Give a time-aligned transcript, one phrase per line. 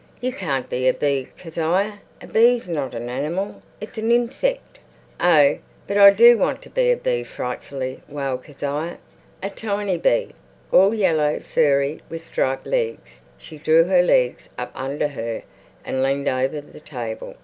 [0.19, 1.99] "You can't be a bee, Kezia.
[2.23, 3.61] A bee's not an animal.
[3.79, 4.57] It's a ninseck."
[5.19, 8.97] "Oh, but I do want to be a bee frightfully," wailed Kezia....
[9.43, 10.33] A tiny bee,
[10.71, 13.19] all yellow furry, with striped legs.
[13.37, 15.43] She drew her legs up under her
[15.85, 17.35] and leaned over the table.